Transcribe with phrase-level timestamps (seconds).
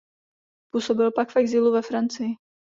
[0.73, 2.29] Působil pak v exilu ve Francii.